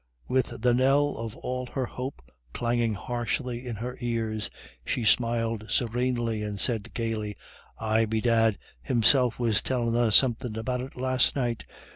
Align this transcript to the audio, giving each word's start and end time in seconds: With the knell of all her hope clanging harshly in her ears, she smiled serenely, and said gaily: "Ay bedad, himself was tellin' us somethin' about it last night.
With 0.27 0.63
the 0.63 0.73
knell 0.73 1.15
of 1.15 1.35
all 1.35 1.67
her 1.67 1.85
hope 1.85 2.31
clanging 2.53 2.95
harshly 2.95 3.67
in 3.67 3.75
her 3.75 3.97
ears, 3.99 4.49
she 4.83 5.03
smiled 5.03 5.65
serenely, 5.69 6.41
and 6.41 6.59
said 6.59 6.91
gaily: 6.95 7.37
"Ay 7.79 8.05
bedad, 8.05 8.57
himself 8.81 9.37
was 9.37 9.61
tellin' 9.61 9.95
us 9.95 10.15
somethin' 10.15 10.57
about 10.57 10.81
it 10.81 10.95
last 10.95 11.35
night. 11.35 11.65